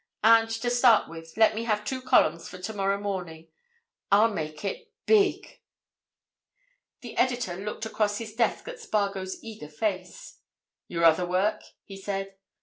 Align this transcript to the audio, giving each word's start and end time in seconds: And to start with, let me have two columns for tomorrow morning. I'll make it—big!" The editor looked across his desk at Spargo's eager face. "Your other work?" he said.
And 0.23 0.49
to 0.49 0.71
start 0.71 1.07
with, 1.09 1.33
let 1.37 1.53
me 1.53 1.65
have 1.65 1.85
two 1.85 2.01
columns 2.01 2.49
for 2.49 2.57
tomorrow 2.57 2.99
morning. 2.99 3.49
I'll 4.11 4.33
make 4.33 4.65
it—big!" 4.65 5.61
The 7.01 7.15
editor 7.17 7.55
looked 7.55 7.85
across 7.85 8.17
his 8.17 8.33
desk 8.33 8.67
at 8.67 8.79
Spargo's 8.79 9.37
eager 9.43 9.69
face. 9.69 10.39
"Your 10.87 11.03
other 11.03 11.27
work?" 11.27 11.61
he 11.83 11.97
said. 11.97 12.33